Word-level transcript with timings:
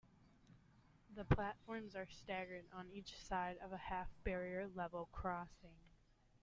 The 1.15 1.25
platforms 1.25 1.95
are 1.95 2.07
staggered 2.07 2.65
on 2.73 2.89
each 2.91 3.15
side 3.19 3.59
of 3.59 3.71
a 3.71 3.77
half 3.77 4.07
barrier 4.23 4.67
level 4.73 5.07
crossing. 5.11 5.75